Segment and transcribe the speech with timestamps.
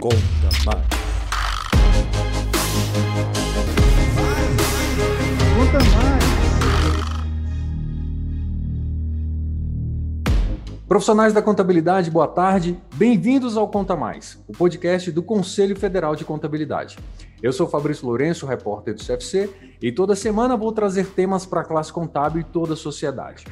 [0.00, 0.16] Conta
[0.64, 0.86] mais.
[5.56, 6.18] Conta mais.
[10.86, 12.80] Profissionais da contabilidade, boa tarde.
[12.94, 16.96] Bem-vindos ao Conta Mais, o podcast do Conselho Federal de Contabilidade.
[17.42, 19.50] Eu sou Fabrício Lourenço, repórter do CFC,
[19.82, 23.44] e toda semana vou trazer temas para a classe contábil e toda a sociedade.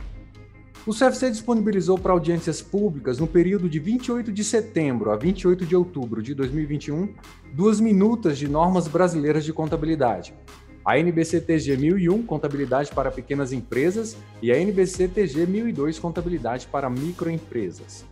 [0.86, 5.74] O CFC disponibilizou para audiências públicas, no período de 28 de setembro a 28 de
[5.74, 7.12] outubro de 2021,
[7.52, 10.32] duas minutas de normas brasileiras de contabilidade.
[10.84, 18.04] A NBC-TG 1001, Contabilidade para Pequenas Empresas, e a NBC-TG 1002, Contabilidade para Microempresas.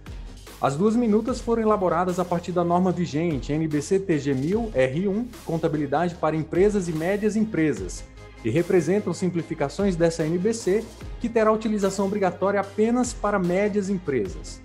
[0.61, 6.89] As duas minutas foram elaboradas a partir da norma vigente NBC-TG 1000-R1, Contabilidade para Empresas
[6.89, 8.03] e Médias Empresas,
[8.45, 10.85] e representam simplificações dessa NBC
[11.19, 14.61] que terá utilização obrigatória apenas para médias empresas.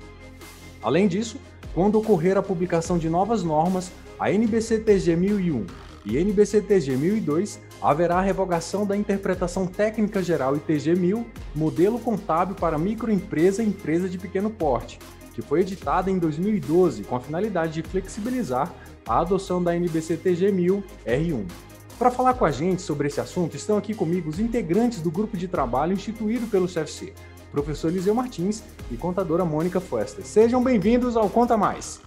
[0.81, 1.37] Além disso,
[1.73, 5.65] quando ocorrer a publicação de novas normas, a NBC-TG 1001
[6.05, 12.77] e NBC-TG 1002, haverá revogação da interpretação técnica geral e TG 1000, modelo contábil para
[12.77, 14.99] microempresa e empresa de pequeno porte,
[15.33, 18.73] que foi editada em 2012 com a finalidade de flexibilizar
[19.07, 21.68] a adoção da NBC-TG 1000 R1.
[21.99, 25.35] Para falar com a gente sobre esse assunto, estão aqui comigo os integrantes do grupo
[25.35, 27.11] de trabalho instituído pelo CFC,
[27.51, 30.25] professor Eliseu Martins e contadora Mônica Foster.
[30.25, 31.99] Sejam bem-vindos ao Conta Mais.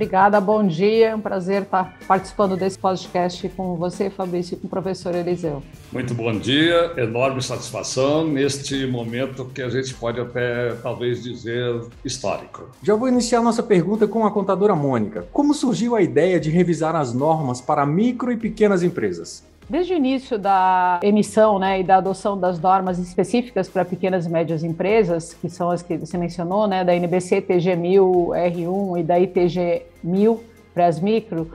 [0.00, 1.10] Obrigada, bom dia.
[1.10, 5.62] É um prazer estar participando desse podcast com você, Fabrício, e com o professor Eliseu.
[5.92, 12.70] Muito bom dia, enorme satisfação neste momento que a gente pode até talvez dizer histórico.
[12.82, 15.26] Já vou iniciar nossa pergunta com a contadora Mônica.
[15.34, 19.44] Como surgiu a ideia de revisar as normas para micro e pequenas empresas?
[19.70, 24.28] Desde o início da emissão né, e da adoção das normas específicas para pequenas e
[24.28, 29.02] médias empresas, que são as que você mencionou, né, da NBC TG 1000 R1 e
[29.04, 30.42] da ITG 1000
[30.74, 31.52] para as micro,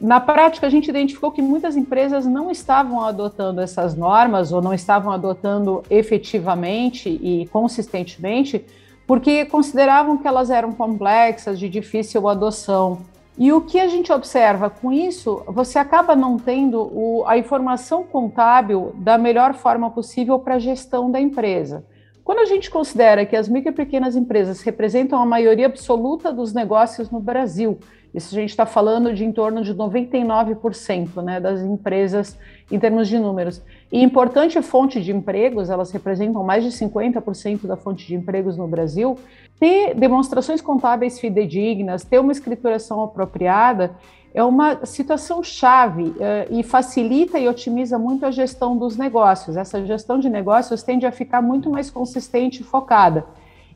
[0.00, 4.72] na prática a gente identificou que muitas empresas não estavam adotando essas normas ou não
[4.72, 8.64] estavam adotando efetivamente e consistentemente
[9.06, 13.00] porque consideravam que elas eram complexas, de difícil adoção.
[13.38, 18.02] E o que a gente observa com isso, você acaba não tendo o, a informação
[18.02, 21.84] contábil da melhor forma possível para a gestão da empresa.
[22.28, 26.52] Quando a gente considera que as micro e pequenas empresas representam a maioria absoluta dos
[26.52, 27.78] negócios no Brasil,
[28.12, 32.38] isso a gente está falando de em torno de 99% né, das empresas
[32.70, 33.62] em termos de números.
[33.90, 38.68] E importante fonte de empregos, elas representam mais de 50% da fonte de empregos no
[38.68, 39.18] Brasil.
[39.58, 43.92] Ter demonstrações contábeis fidedignas, ter uma escrituração apropriada,
[44.34, 46.14] é uma situação chave uh,
[46.50, 49.56] e facilita e otimiza muito a gestão dos negócios.
[49.56, 53.24] Essa gestão de negócios tende a ficar muito mais consistente e focada.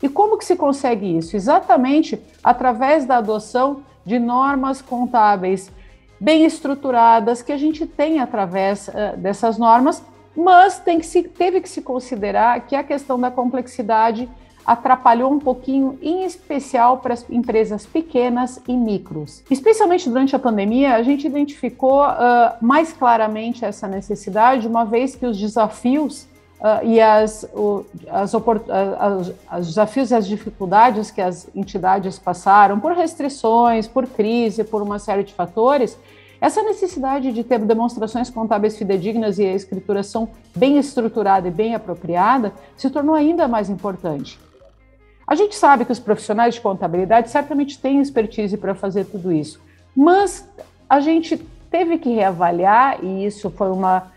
[0.02, 1.36] E como que se consegue isso?
[1.36, 5.70] Exatamente através da adoção de normas contábeis
[6.20, 10.02] bem estruturadas que a gente tem através uh, dessas normas,
[10.36, 14.28] mas tem que se, teve que se considerar que a questão da complexidade
[14.66, 19.42] atrapalhou um pouquinho, em especial para as empresas pequenas e micros.
[19.50, 25.26] Especialmente durante a pandemia, a gente identificou uh, mais claramente essa necessidade, uma vez que
[25.26, 26.30] os desafios
[26.62, 32.78] Uh, e as, o, as, as, as, desafios e as dificuldades que as entidades passaram
[32.78, 35.98] por restrições, por crise, por uma série de fatores,
[36.42, 42.52] essa necessidade de ter demonstrações contábeis fidedignas e a escrituração bem estruturada e bem apropriada
[42.76, 44.40] se tornou ainda mais importante.
[45.32, 49.62] A gente sabe que os profissionais de contabilidade certamente têm expertise para fazer tudo isso,
[49.97, 50.47] mas
[50.87, 51.38] a gente
[51.70, 54.12] teve que reavaliar, e isso foi uma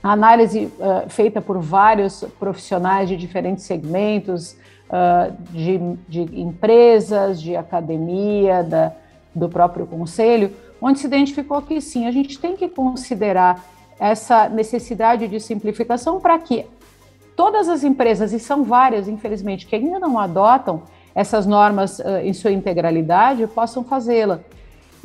[0.00, 4.52] análise uh, feita por vários profissionais de diferentes segmentos,
[4.88, 8.92] uh, de, de, empresas, de academia, da,
[9.34, 13.64] do próprio conselho, onde se identificou que sim, a gente tem que considerar
[13.98, 16.66] essa necessidade de simplificação para que
[17.36, 20.82] todas as empresas, e são várias, infelizmente, que ainda não adotam
[21.14, 24.40] essas normas uh, em sua integralidade, possam fazê-la.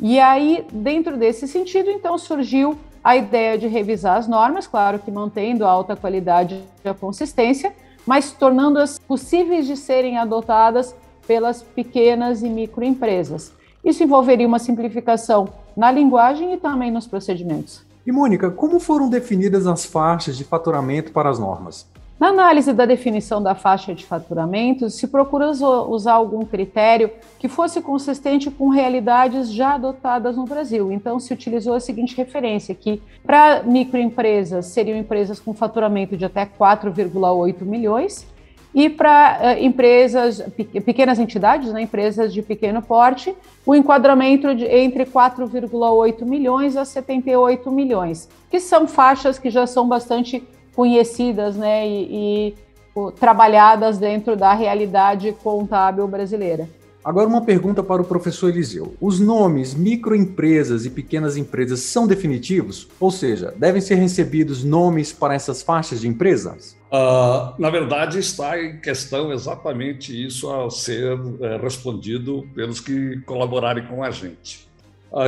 [0.00, 5.10] E aí, dentro desse sentido, então surgiu a ideia de revisar as normas, claro que
[5.10, 7.72] mantendo a alta qualidade e a consistência,
[8.06, 10.94] mas tornando-as possíveis de serem adotadas
[11.26, 13.52] pelas pequenas e microempresas.
[13.84, 17.84] Isso envolveria uma simplificação na linguagem e também nos procedimentos.
[18.04, 21.86] E Mônica, como foram definidas as faixas de faturamento para as normas?
[22.22, 27.82] Na análise da definição da faixa de faturamento, se procura usar algum critério que fosse
[27.82, 30.92] consistente com realidades já adotadas no Brasil.
[30.92, 36.46] Então, se utilizou a seguinte referência, que para microempresas seriam empresas com faturamento de até
[36.46, 38.24] 4,8 milhões
[38.72, 40.40] e para uh, empresas,
[40.86, 43.34] pequenas entidades, né, empresas de pequeno porte,
[43.66, 49.88] o enquadramento de entre 4,8 milhões a 78 milhões, que são faixas que já são
[49.88, 50.40] bastante
[50.74, 52.54] conhecidas né, e,
[52.94, 56.68] e trabalhadas dentro da realidade contábil brasileira.
[57.04, 58.94] Agora, uma pergunta para o professor Eliseu.
[59.00, 62.86] Os nomes microempresas e pequenas empresas são definitivos?
[63.00, 66.76] Ou seja, devem ser recebidos nomes para essas faixas de empresas?
[66.92, 73.84] Uh, na verdade, está em questão exatamente isso a ser é, respondido pelos que colaborarem
[73.86, 74.68] com a gente.
[75.12, 75.26] A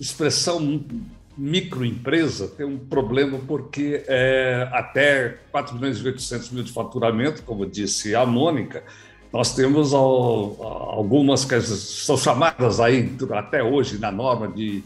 [0.00, 0.84] expressão
[1.36, 7.66] microempresa tem um problema porque é, até 4 milhões e 800 mil de faturamento, como
[7.66, 8.82] disse a Mônica,
[9.32, 14.82] nós temos algumas que são chamadas aí até hoje na norma de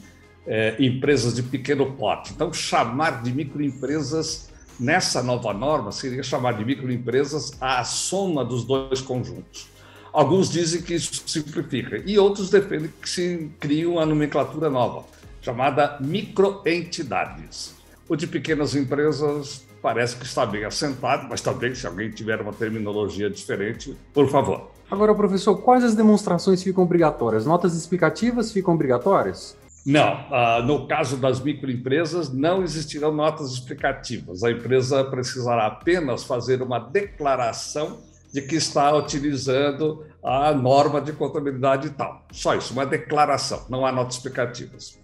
[0.47, 2.32] é, empresas de pequeno porte.
[2.32, 9.00] Então, chamar de microempresas nessa nova norma seria chamar de microempresas a soma dos dois
[9.00, 9.69] conjuntos.
[10.12, 15.05] Alguns dizem que isso simplifica e outros defendem que se crie uma nomenclatura nova,
[15.41, 17.75] chamada microentidades.
[18.09, 22.53] O de pequenas empresas parece que está bem assentado, mas também, se alguém tiver uma
[22.53, 24.71] terminologia diferente, por favor.
[24.91, 27.47] Agora, professor, quais as demonstrações ficam obrigatórias?
[27.47, 29.57] Notas explicativas ficam obrigatórias?
[29.87, 34.43] Não, uh, no caso das microempresas, não existirão notas explicativas.
[34.43, 37.99] A empresa precisará apenas fazer uma declaração
[38.33, 42.27] de que está utilizando a norma de contabilidade e tal.
[42.31, 45.00] Só isso, uma declaração, não há notas explicativas.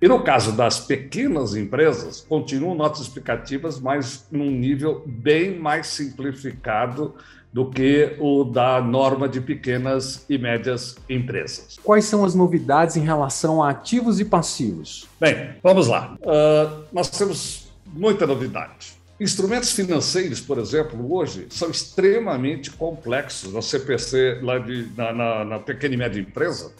[0.00, 7.14] E no caso das pequenas empresas, continuam notas explicativas, mas num nível bem mais simplificado
[7.52, 11.78] do que o da norma de pequenas e médias empresas.
[11.82, 15.08] Quais são as novidades em relação a ativos e passivos?
[15.18, 16.16] Bem, vamos lá.
[16.20, 18.98] Uh, nós temos muita novidade.
[19.18, 25.58] Instrumentos financeiros, por exemplo, hoje são extremamente complexos na CPC, lá de, na, na, na
[25.58, 26.72] pequena e média empresa.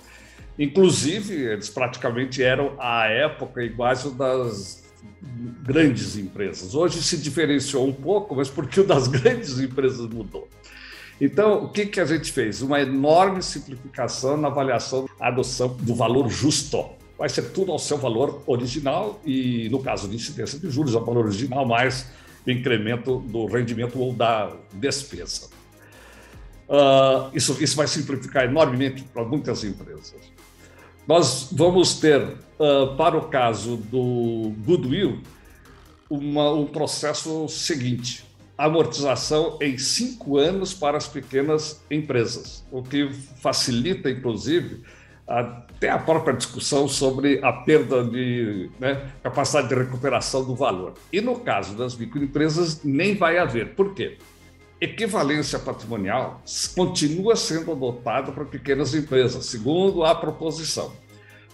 [0.59, 4.83] Inclusive, eles praticamente eram, à época, iguais ao das
[5.63, 6.75] grandes empresas.
[6.75, 10.49] Hoje se diferenciou um pouco, mas porque o das grandes empresas mudou.
[11.21, 12.63] Então, o que, que a gente fez?
[12.63, 16.91] Uma enorme simplificação na avaliação, adoção do valor justo.
[17.17, 21.05] Vai ser tudo ao seu valor original e, no caso de incidência de juros, ao
[21.05, 22.07] valor original mais
[22.47, 25.49] o incremento do rendimento ou da despesa.
[26.69, 30.15] Uh, isso, isso vai simplificar enormemente para muitas empresas.
[31.09, 35.23] Nós vamos ter, uh, para o caso do Goodwill,
[36.11, 38.27] uma, um processo seguinte:
[38.59, 43.11] amortização em cinco anos para as pequenas empresas, o que
[43.41, 44.83] facilita, inclusive,
[45.27, 50.93] até a própria discussão sobre a perda de né, capacidade de recuperação do valor.
[51.11, 53.75] E no caso das microempresas, nem vai haver.
[53.75, 54.19] Por quê?
[54.81, 56.43] Equivalência patrimonial
[56.75, 60.93] continua sendo adotada para pequenas empresas, segundo a proposição.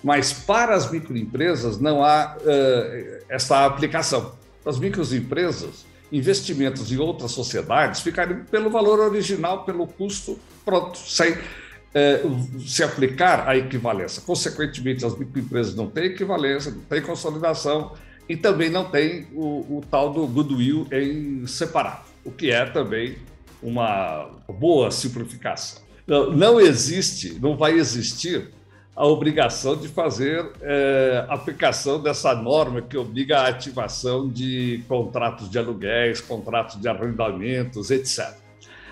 [0.02, 4.34] Mas para as microempresas não há uh, essa aplicação.
[4.62, 11.32] Para as microempresas, investimentos em outras sociedades ficariam pelo valor original, pelo custo, pronto, sem
[11.32, 14.22] uh, se aplicar a equivalência.
[14.26, 17.94] Consequentemente, as microempresas não têm equivalência, não têm consolidação
[18.28, 23.16] e também não têm o, o tal do goodwill em separado o que é também
[23.62, 25.82] uma boa simplificação.
[26.06, 28.50] Não, existe, não vai existir
[28.94, 35.58] a obrigação de fazer é, aplicação dessa norma que obriga a ativação de contratos de
[35.58, 38.34] aluguéis, contratos de arrendamentos, etc.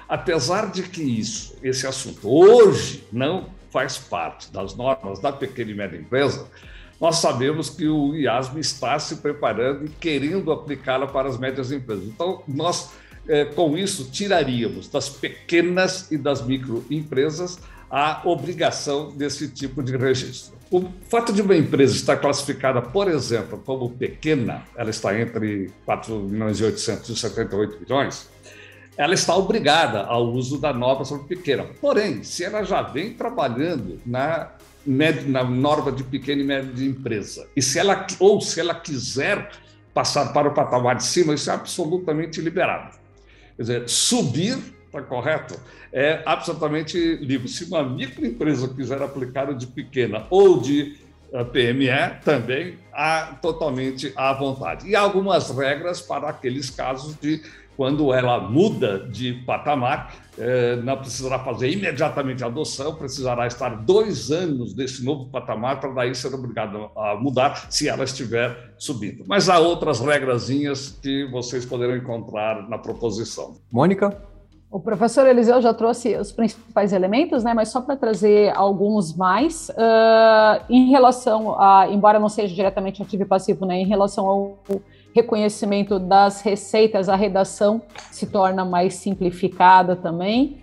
[0.09, 5.75] Apesar de que isso, esse assunto hoje não faz parte das normas da pequena e
[5.75, 6.47] média empresa,
[7.01, 12.05] nós sabemos que o IASM está se preparando e querendo aplicá-la para as médias empresas.
[12.05, 12.93] Então, nós
[13.29, 17.59] é, com isso, tiraríamos das pequenas e das microempresas
[17.91, 20.55] a obrigação desse tipo de registro.
[20.71, 26.19] O fato de uma empresa estar classificada, por exemplo, como pequena, ela está entre 4
[26.21, 28.31] milhões e 878 milhões,
[28.97, 31.67] ela está obrigada ao uso da norma sobre pequena.
[31.79, 34.53] Porém, se ela já vem trabalhando na,
[34.87, 39.51] na norma de pequena e média empresa, e se ela, ou se ela quiser
[39.93, 43.02] passar para o patamar de cima, isso é absolutamente liberado.
[43.57, 45.59] Quer dizer, subir, está correto?
[45.93, 47.49] É absolutamente livre.
[47.49, 50.97] Se uma microempresa quiser aplicar de pequena ou de
[51.33, 54.89] eh, PME, também há totalmente à vontade.
[54.89, 57.43] E algumas regras para aqueles casos de
[57.77, 60.15] quando ela muda de patamar,
[60.83, 66.15] não precisará fazer imediatamente a adoção, precisará estar dois anos desse novo patamar para daí
[66.15, 69.25] ser obrigado a mudar se ela estiver subindo.
[69.27, 73.57] Mas há outras regrazinhas que vocês poderão encontrar na proposição.
[73.71, 74.17] Mônica?
[74.73, 77.53] O professor Eliseu já trouxe os principais elementos, né?
[77.53, 83.23] Mas só para trazer alguns mais, uh, em relação a, embora não seja diretamente ativo
[83.23, 83.77] e passivo, né?
[83.77, 84.59] Em relação ao
[85.15, 90.63] reconhecimento das receitas, a redação se torna mais simplificada também.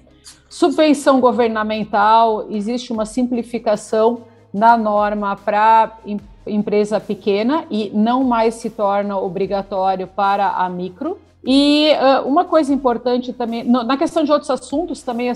[0.49, 5.99] Subvenção governamental, existe uma simplificação na norma para
[6.45, 11.19] empresa pequena e não mais se torna obrigatório para a micro.
[11.43, 15.31] E uh, uma coisa importante também, no, na questão de outros assuntos, também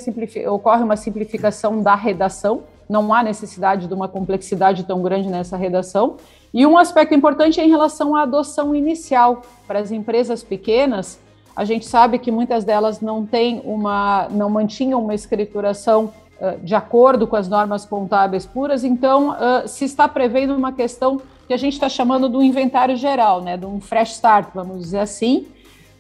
[0.50, 6.18] ocorre uma simplificação da redação, não há necessidade de uma complexidade tão grande nessa redação.
[6.54, 9.42] E um aspecto importante é em relação à adoção inicial.
[9.66, 11.20] Para as empresas pequenas,
[11.56, 16.76] a gente sabe que muitas delas não têm uma, não mantinham uma escrituração uh, de
[16.76, 21.58] acordo com as normas contábeis puras, então uh, se está prevendo uma questão que a
[21.58, 25.48] gente está chamando do inventário geral, né, de um fresh start, vamos dizer assim,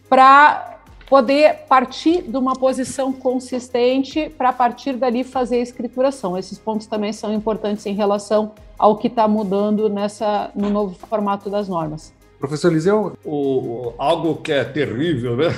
[0.07, 0.72] para
[1.09, 6.37] poder partir de uma posição consistente para partir dali fazer a escrituração.
[6.37, 11.49] Esses pontos também são importantes em relação ao que está mudando nessa no novo formato
[11.49, 12.13] das normas.
[12.39, 13.17] Professor Eliseu?
[13.23, 15.55] O, algo que é terrível, né?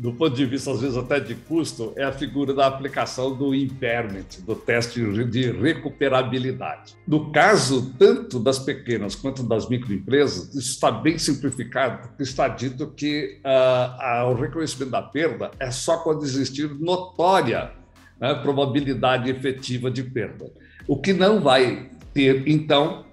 [0.00, 3.54] Do ponto de vista, às vezes, até de custo, é a figura da aplicação do
[3.54, 6.94] impairment, do teste de recuperabilidade.
[7.06, 13.40] No caso tanto das pequenas quanto das microempresas, isso está bem simplificado, está dito que
[13.44, 17.72] uh, o reconhecimento da perda é só quando existir notória
[18.18, 20.50] né, probabilidade efetiva de perda.
[20.88, 23.04] O que não vai ter, então,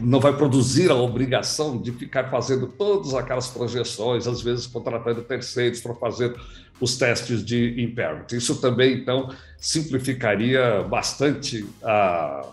[0.00, 5.80] não vai produzir a obrigação de ficar fazendo todas aquelas projeções, às vezes contratando terceiros
[5.80, 6.34] para fazer
[6.80, 8.26] os testes de impairment.
[8.32, 12.44] Isso também, então, simplificaria bastante a,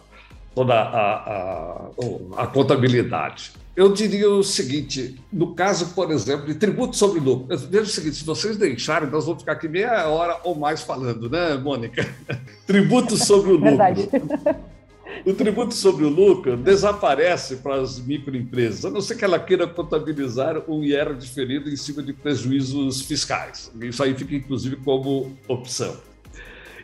[0.54, 3.52] toda a, a, a contabilidade.
[3.76, 8.18] Eu diria o seguinte: no caso, por exemplo, de tributo sobre lucro, veja o seguinte:
[8.18, 12.08] se vocês deixarem, nós vamos ficar aqui meia hora ou mais falando, né, Mônica?
[12.68, 13.70] tributo sobre o lucro.
[13.70, 14.10] Verdade.
[15.26, 19.68] o tributo sobre o lucro desaparece para as microempresas, a não ser que ela queira
[19.68, 23.72] contabilizar um IR diferido em cima de prejuízos fiscais.
[23.82, 25.98] Isso aí fica, inclusive, como opção.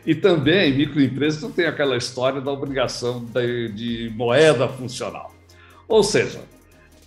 [0.06, 5.34] E também, microempresas não tem aquela história da obrigação de, de moeda funcional.
[5.88, 6.40] Ou seja,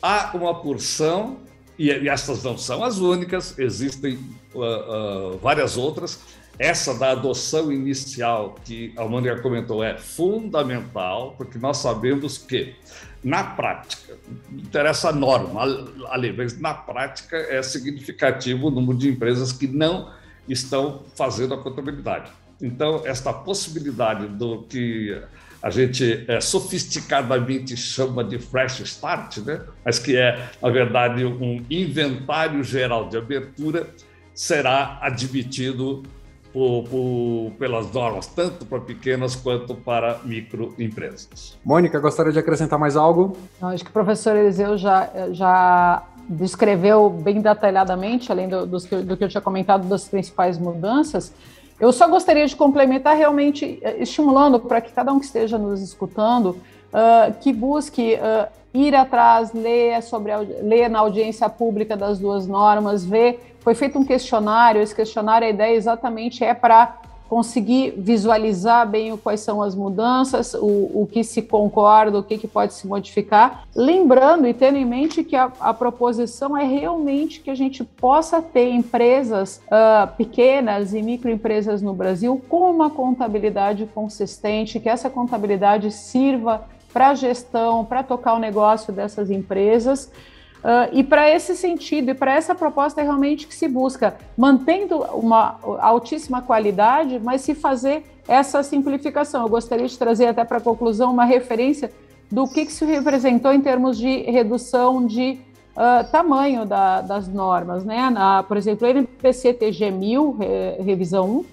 [0.01, 1.37] há uma porção,
[1.77, 4.19] e, e estas não são as únicas, existem
[4.53, 6.19] uh, uh, várias outras,
[6.59, 12.75] essa da adoção inicial que a Mônica comentou é fundamental, porque nós sabemos que,
[13.23, 14.17] na prática,
[14.51, 15.61] não interessa a norma,
[16.09, 20.11] a lei, mas na prática é significativo o número de empresas que não
[20.49, 22.29] estão fazendo a contabilidade.
[22.61, 25.17] Então, esta possibilidade do que
[25.61, 29.61] a gente é, sofisticadamente chama de fresh start, né?
[29.83, 33.87] mas que é, na verdade, um inventário geral de abertura,
[34.33, 36.03] será admitido
[36.53, 41.57] por, por, pelas normas, tanto para pequenas quanto para microempresas.
[41.63, 43.37] Mônica, gostaria de acrescentar mais algo?
[43.61, 49.17] Não, acho que o professor Eliseu já, já descreveu bem detalhadamente, além do, do, do
[49.17, 51.33] que eu tinha comentado das principais mudanças.
[51.79, 55.81] Eu só gostaria de complementar realmente eh, estimulando para que cada um que esteja nos
[55.81, 56.57] escutando
[56.93, 63.03] uh, que busque uh, ir atrás, ler sobre ler na audiência pública das duas normas,
[63.03, 63.55] ver.
[63.61, 64.81] Foi feito um questionário.
[64.81, 66.97] Esse questionário, a ideia exatamente é para
[67.29, 72.47] conseguir visualizar bem quais são as mudanças, o, o que se concorda, o que, que
[72.47, 73.65] pode se modificar.
[73.75, 78.41] Lembrando e tendo em mente que a, a proposição é realmente que a gente possa
[78.41, 85.91] ter empresas uh, pequenas e microempresas no Brasil com uma contabilidade consistente, que essa contabilidade
[85.91, 90.11] sirva para a gestão, para tocar o negócio dessas empresas.
[90.59, 94.97] Uh, e para esse sentido, e para essa proposta é realmente que se busca, mantendo
[95.13, 99.43] uma altíssima qualidade, mas se fazer essa simplificação.
[99.43, 101.91] Eu gostaria de trazer até para conclusão uma referência
[102.31, 105.39] do que, que se representou em termos de redução de
[105.75, 107.85] uh, tamanho da, das normas.
[107.85, 108.09] Né?
[108.09, 111.45] Na, por exemplo, o NPC TG 1000, re, revisão 1,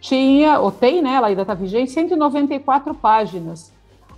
[0.00, 3.72] tinha, ou tem, né, ela ainda está vigente, 194 páginas.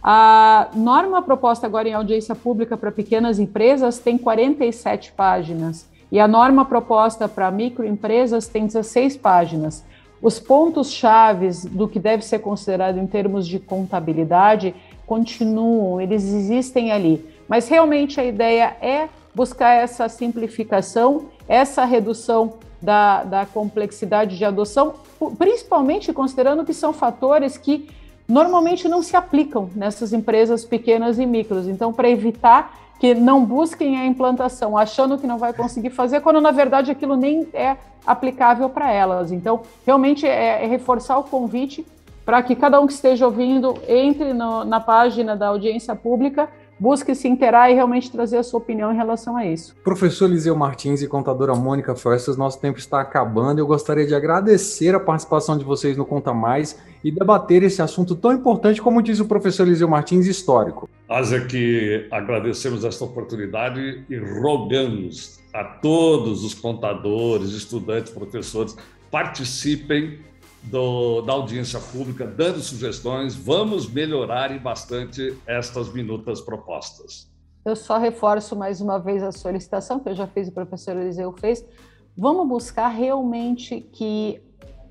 [0.07, 6.29] A norma proposta agora em audiência pública para pequenas empresas tem 47 páginas e a
[6.29, 9.83] norma proposta para microempresas tem 16 páginas.
[10.21, 14.75] Os pontos chaves do que deve ser considerado em termos de contabilidade
[15.07, 17.25] continuam, eles existem ali.
[17.49, 24.97] Mas realmente a ideia é buscar essa simplificação, essa redução da, da complexidade de adoção,
[25.39, 27.89] principalmente considerando que são fatores que
[28.29, 31.69] normalmente não se aplicam nessas empresas pequenas e micros.
[31.69, 36.41] Então, para evitar que não busquem a implantação achando que não vai conseguir fazer, quando
[36.41, 37.77] na verdade aquilo nem é
[38.07, 39.33] aplicável para elas.
[39.33, 41.85] Então, realmente é, é reforçar o convite
[42.25, 47.15] para que cada um que esteja ouvindo entre no, na página da audiência pública busque
[47.15, 49.75] se interar e realmente trazer a sua opinião em relação a isso.
[49.83, 53.59] Professor Liseu Martins e contadora Mônica Festas, nosso tempo está acabando.
[53.59, 58.15] Eu gostaria de agradecer a participação de vocês no Conta Mais e debater esse assunto
[58.15, 60.89] tão importante, como diz o professor Liseu Martins, histórico.
[61.09, 68.77] Nós é que agradecemos esta oportunidade e rogamos a todos os contadores, estudantes, professores,
[69.11, 70.19] participem
[70.65, 73.35] do, da audiência pública, dando sugestões.
[73.35, 77.31] Vamos melhorar bastante estas minutas propostas.
[77.65, 81.33] Eu só reforço mais uma vez a solicitação que eu já fiz, o professor Eliseu
[81.33, 81.65] fez.
[82.17, 84.41] Vamos buscar realmente que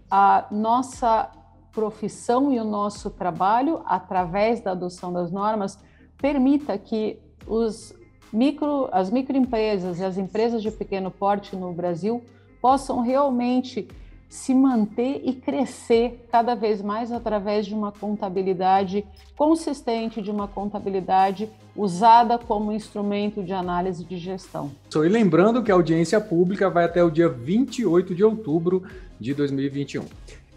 [0.09, 1.31] a nossa
[1.71, 5.77] profissão e o nosso trabalho, através da adoção das normas,
[6.17, 7.93] permita que os
[8.31, 12.23] micro, as microempresas e as empresas de pequeno porte no Brasil
[12.61, 13.87] possam realmente
[14.33, 19.05] se manter e crescer cada vez mais através de uma contabilidade
[19.37, 24.71] consistente, de uma contabilidade usada como instrumento de análise de gestão.
[24.95, 28.81] E lembrando que a audiência pública vai até o dia 28 de outubro
[29.19, 30.03] de 2021.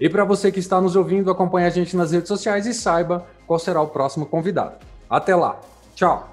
[0.01, 3.27] E para você que está nos ouvindo, acompanhe a gente nas redes sociais e saiba
[3.47, 4.77] qual será o próximo convidado.
[5.09, 5.61] Até lá.
[5.95, 6.27] Tchau.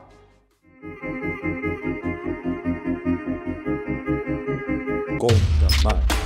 [5.20, 6.23] Conta mais.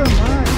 [0.00, 0.49] Conta mais.